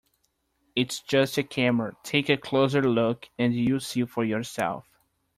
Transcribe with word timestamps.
It's 0.75 0.99
just 0.99 1.37
a 1.37 1.43
camera, 1.43 1.95
take 2.01 2.27
a 2.29 2.35
closer 2.35 2.81
look 2.81 3.29
and 3.37 3.53
you'll 3.53 3.79
see 3.81 4.03
for 4.05 4.25
yourself. 4.25 4.87